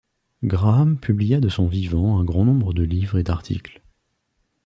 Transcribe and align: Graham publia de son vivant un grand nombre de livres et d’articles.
Graham 0.43 0.97
publia 0.99 1.39
de 1.39 1.47
son 1.47 1.67
vivant 1.67 2.17
un 2.17 2.23
grand 2.25 2.43
nombre 2.43 2.73
de 2.73 2.81
livres 2.81 3.19
et 3.19 3.23
d’articles. 3.23 3.83